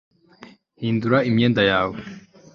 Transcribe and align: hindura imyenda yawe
hindura 0.81 1.17
imyenda 1.29 1.61
yawe 1.71 1.95